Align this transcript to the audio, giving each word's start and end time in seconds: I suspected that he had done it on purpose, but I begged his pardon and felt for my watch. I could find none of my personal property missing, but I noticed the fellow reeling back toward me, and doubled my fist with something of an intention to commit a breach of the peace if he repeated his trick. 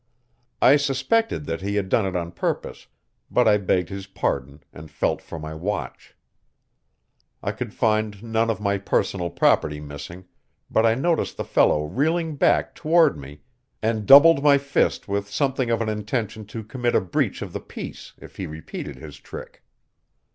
I 0.63 0.77
suspected 0.77 1.45
that 1.45 1.61
he 1.61 1.75
had 1.75 1.87
done 1.87 2.07
it 2.07 2.15
on 2.15 2.31
purpose, 2.31 2.87
but 3.29 3.47
I 3.47 3.57
begged 3.57 3.89
his 3.89 4.07
pardon 4.07 4.63
and 4.73 4.89
felt 4.89 5.21
for 5.21 5.37
my 5.37 5.53
watch. 5.53 6.15
I 7.43 7.51
could 7.51 7.71
find 7.71 8.23
none 8.23 8.49
of 8.49 8.59
my 8.59 8.79
personal 8.79 9.29
property 9.29 9.79
missing, 9.79 10.25
but 10.71 10.87
I 10.87 10.95
noticed 10.95 11.37
the 11.37 11.45
fellow 11.45 11.83
reeling 11.85 12.35
back 12.35 12.73
toward 12.73 13.15
me, 13.15 13.41
and 13.83 14.07
doubled 14.07 14.43
my 14.43 14.57
fist 14.57 15.07
with 15.07 15.29
something 15.29 15.69
of 15.69 15.81
an 15.81 15.89
intention 15.89 16.45
to 16.47 16.63
commit 16.63 16.95
a 16.95 17.01
breach 17.01 17.43
of 17.43 17.53
the 17.53 17.59
peace 17.61 18.13
if 18.17 18.37
he 18.37 18.47
repeated 18.47 18.95
his 18.95 19.17
trick. 19.17 19.61